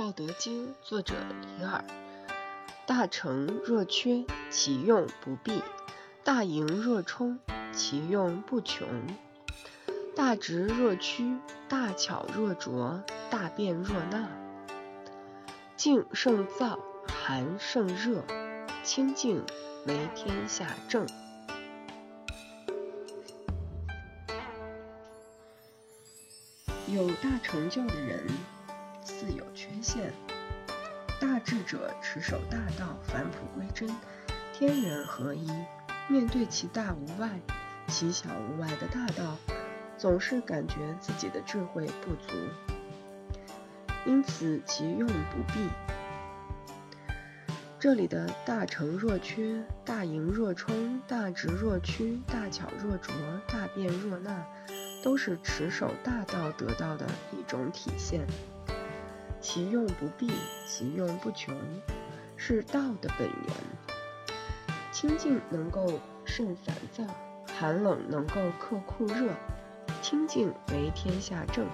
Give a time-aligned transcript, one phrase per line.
[0.00, 1.12] 道德经》作者
[1.42, 1.84] 李耳。
[2.86, 5.60] 大成若缺，其用不弊；
[6.24, 7.38] 大盈若冲，
[7.74, 8.86] 其用不穷；
[10.16, 11.36] 大直若屈，
[11.68, 14.26] 大巧若拙，大辩若纳。
[15.76, 18.24] 静胜躁，寒胜热，
[18.82, 19.44] 清静
[19.86, 21.06] 为天下正。
[26.88, 28.26] 有大成就的人，
[29.04, 29.39] 似有
[29.80, 30.12] 现。
[31.20, 33.88] 大智者持守大道，返璞归真，
[34.52, 35.50] 天人合一。
[36.08, 37.28] 面对其大无外、
[37.88, 39.36] 其小无外的大道，
[39.96, 42.34] 总是感觉自己的智慧不足，
[44.06, 45.68] 因此其用不弊。
[47.78, 53.14] 这里的大成若缺、大盈若冲、大直若屈、大巧若拙、
[53.46, 54.30] 大辩若讷。
[55.02, 58.26] 都是持守大道得到的一种体现，
[59.40, 60.30] 其用不弊，
[60.66, 61.56] 其用不穷，
[62.36, 63.56] 是道的本源。
[64.92, 67.04] 清静能够胜烦躁，
[67.58, 69.32] 寒冷能够克酷热，
[70.02, 71.66] 清静为天下正。